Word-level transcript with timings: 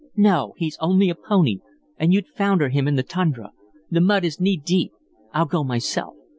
"No! 0.17 0.55
He's 0.57 0.79
only 0.79 1.11
a 1.11 1.13
pony, 1.15 1.59
and 1.95 2.11
you'd 2.11 2.25
founder 2.29 2.69
him 2.69 2.87
in 2.87 2.95
the 2.95 3.03
tundra. 3.03 3.51
The 3.91 4.01
mud 4.01 4.25
is 4.25 4.39
knee 4.39 4.57
deep. 4.57 4.93
I'll 5.31 5.45
go 5.45 5.63
myself." 5.63 6.15